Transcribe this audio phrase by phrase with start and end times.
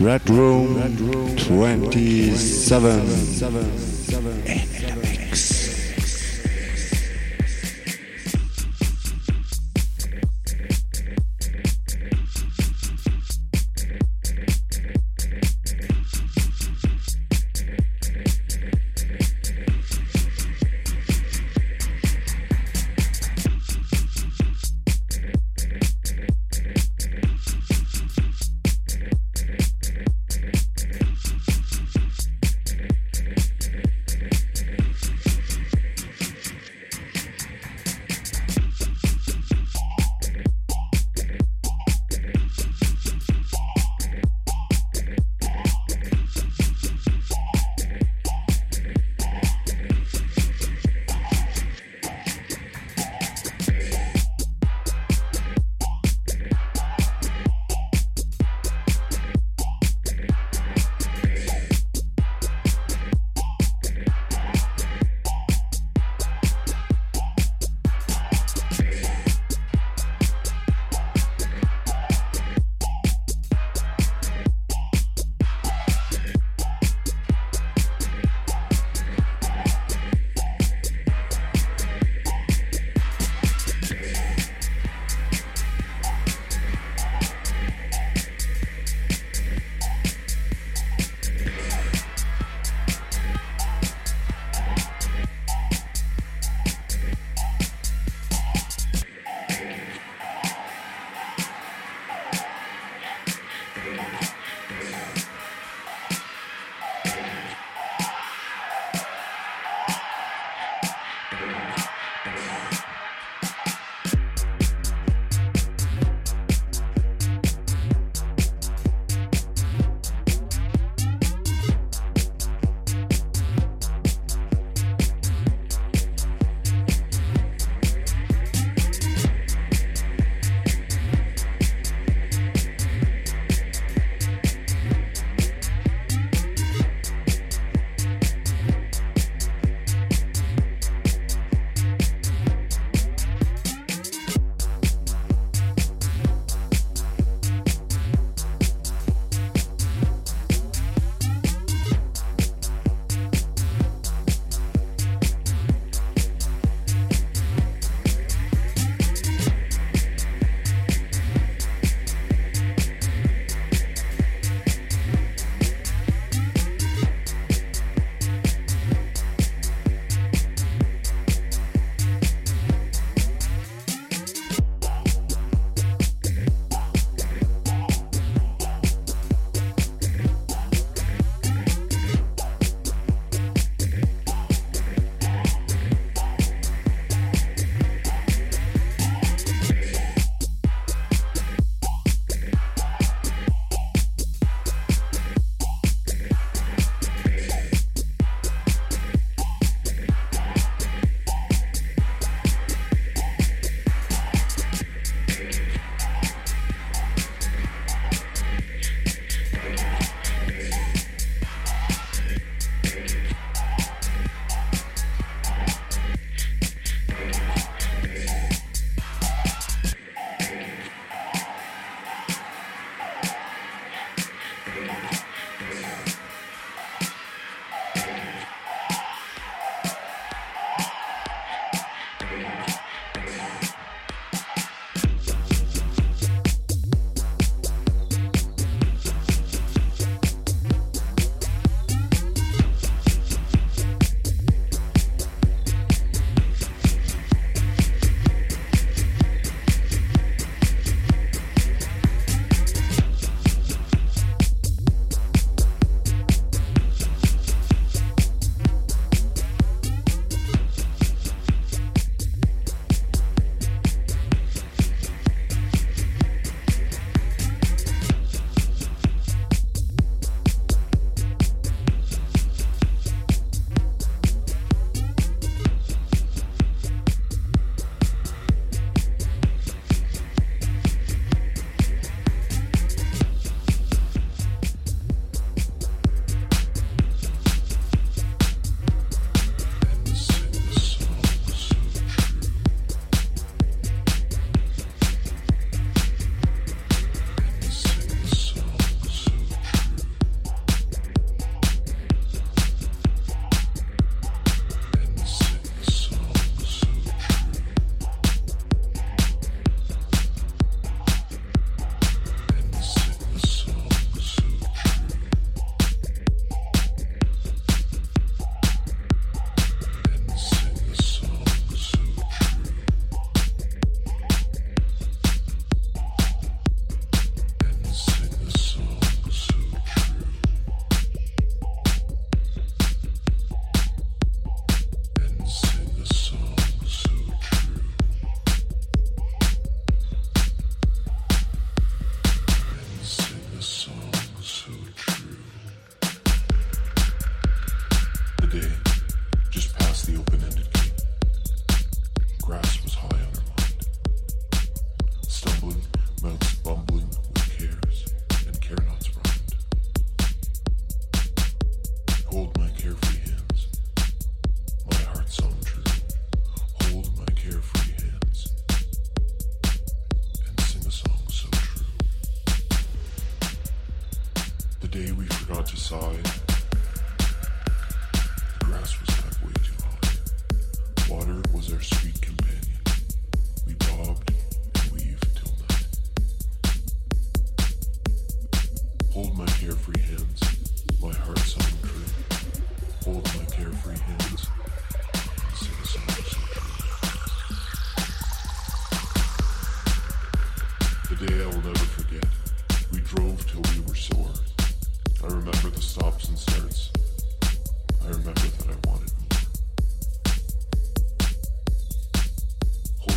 [0.00, 3.06] Red Room, Red Room 27.
[3.06, 5.73] 27.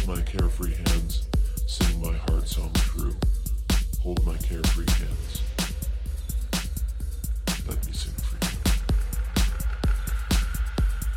[0.08, 1.28] my carefree hands,
[1.66, 3.14] sing my heart song true.
[4.02, 5.42] Hold my carefree hands.
[7.68, 8.52] Let me sing for you.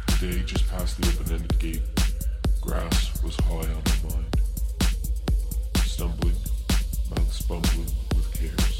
[0.09, 1.83] The day just past the open-ended gate,
[2.61, 4.37] grass was high on my mind.
[5.85, 6.35] Stumbling,
[7.11, 8.80] mouth bumbling with cares.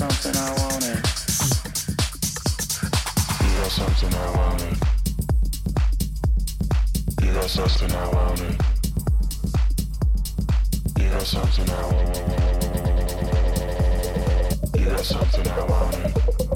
[0.00, 0.96] something I wanted.
[3.44, 4.62] You got something I want.
[4.62, 4.78] It.
[7.22, 8.40] You got something I want.
[8.40, 8.56] It.
[10.98, 12.16] You got something I wanted.
[14.78, 16.49] You got something I wanted.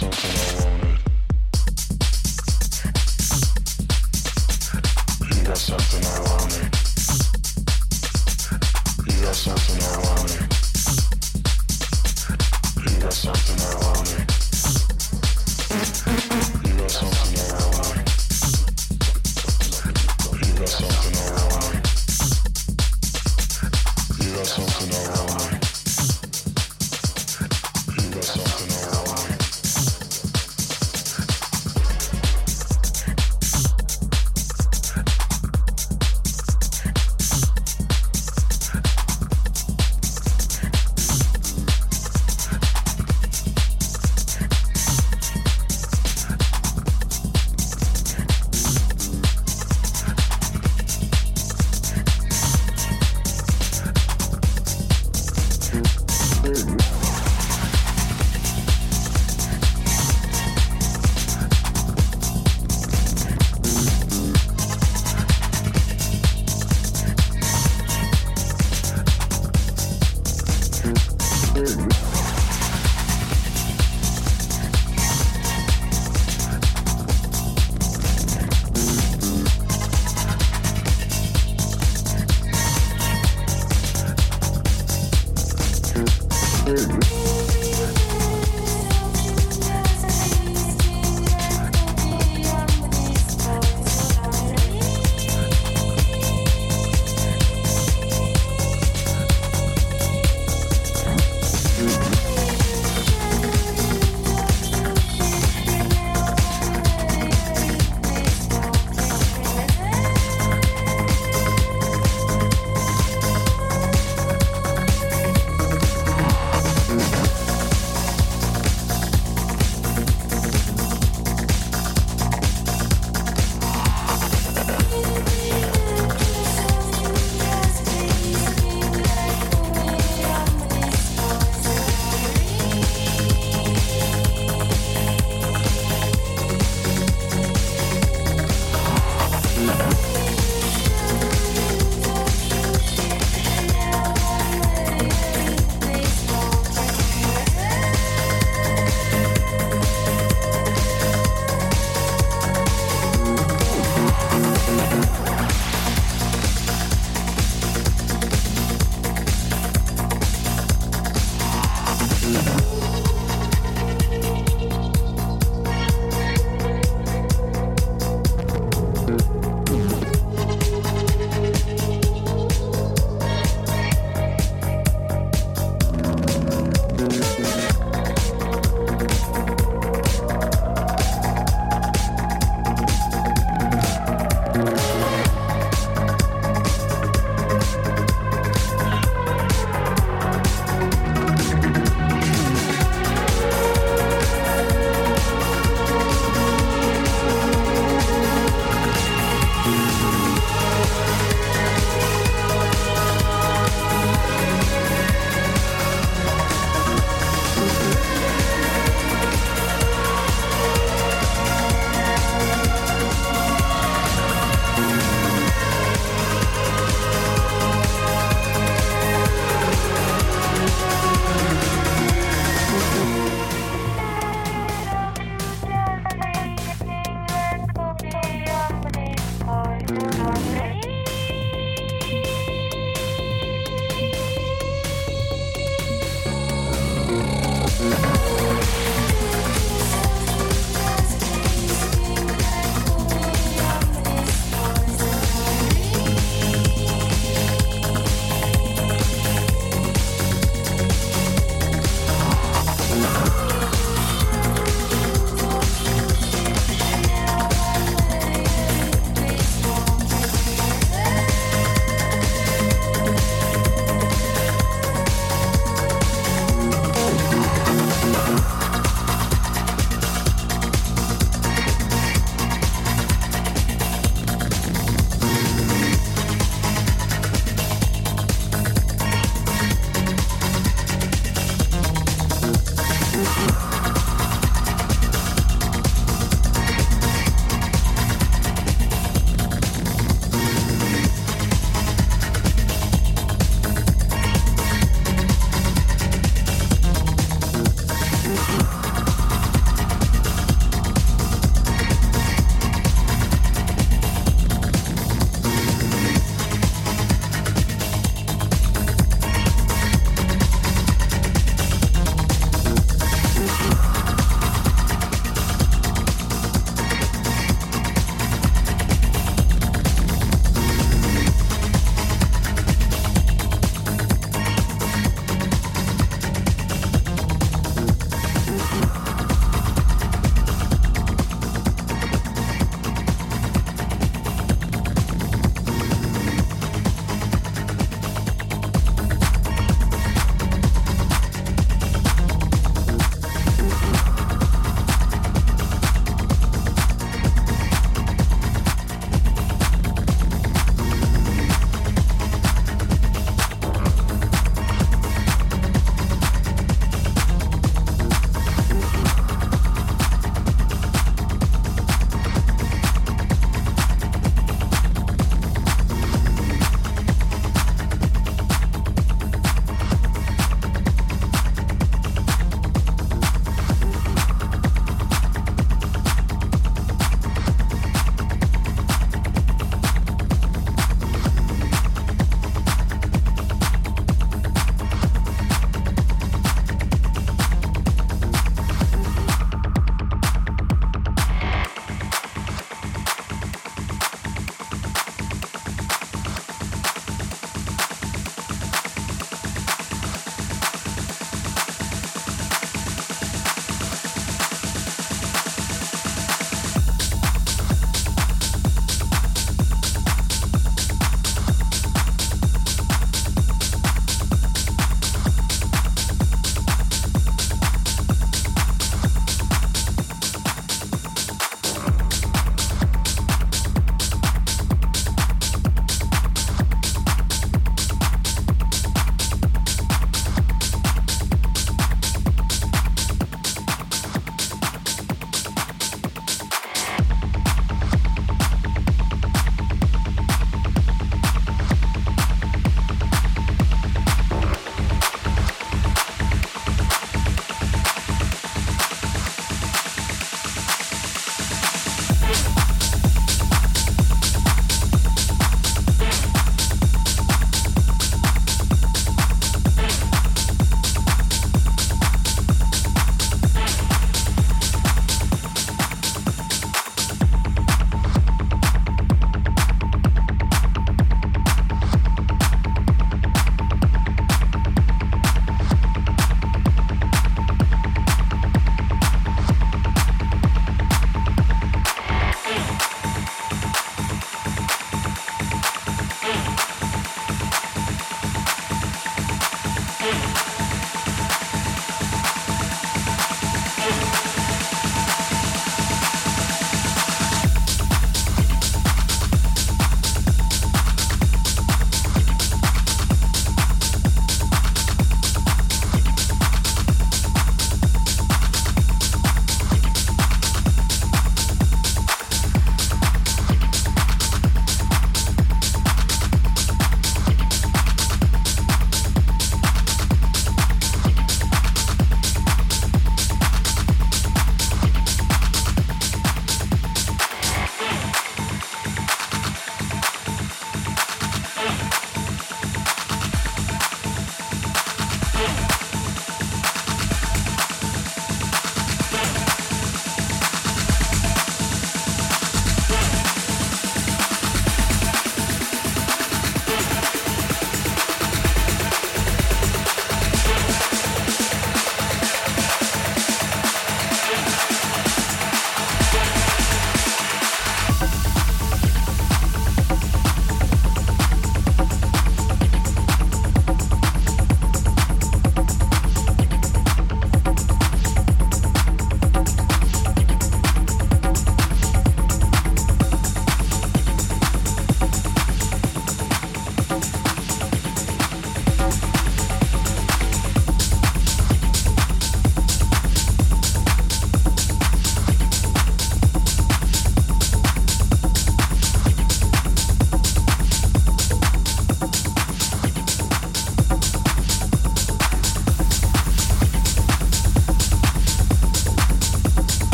[0.00, 0.33] Thank you.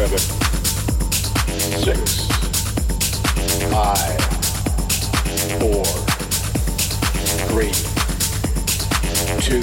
[0.00, 0.18] seven,
[1.82, 2.26] six,
[3.70, 4.18] five,
[5.60, 5.84] four,
[7.50, 7.72] three,
[9.42, 9.60] two,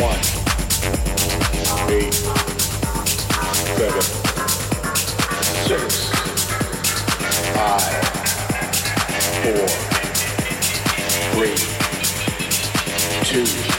[0.00, 0.22] one,
[1.92, 2.14] eight,
[3.76, 4.06] seven,
[5.68, 6.08] six,
[7.52, 7.92] five,
[9.42, 9.68] four,
[11.34, 11.56] three,
[13.44, 13.71] two.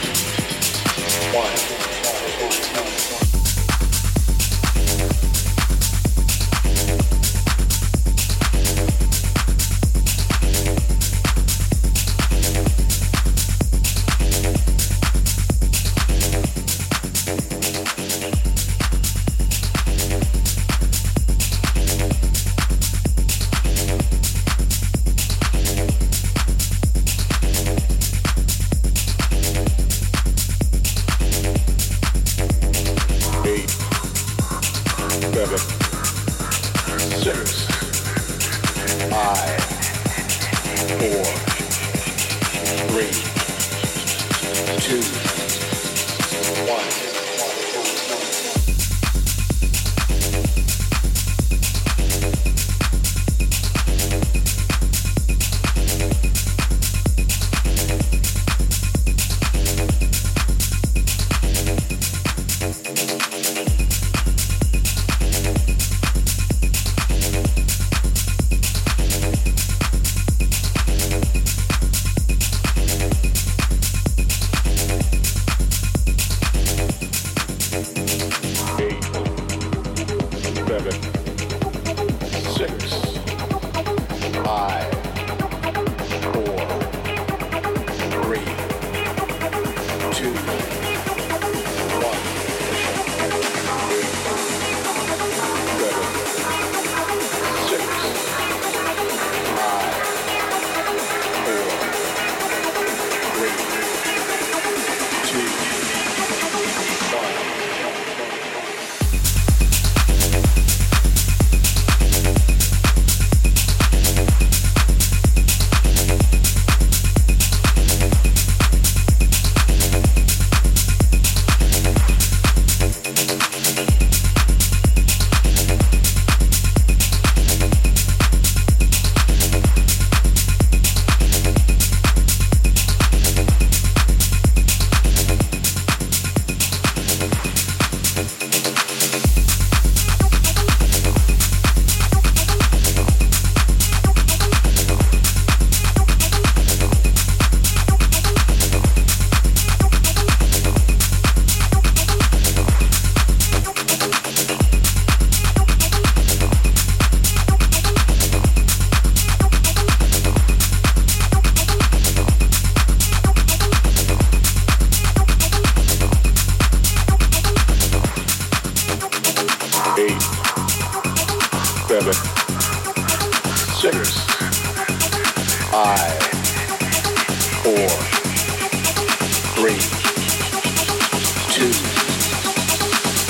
[181.54, 181.70] two,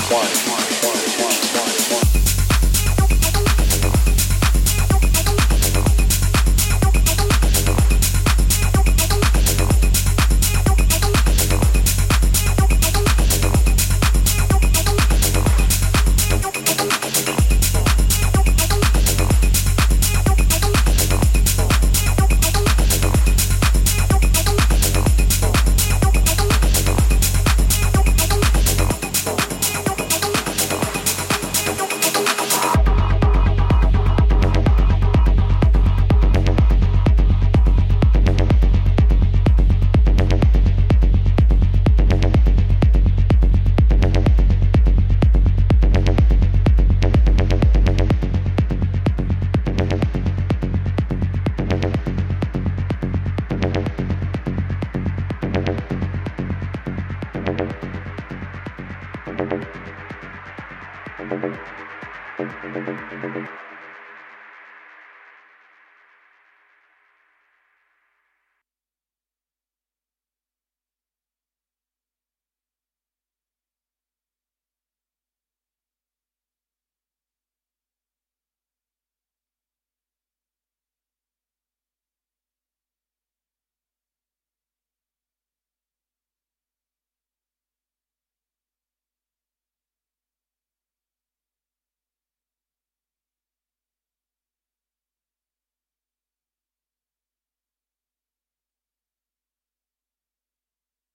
[0.08, 0.53] one.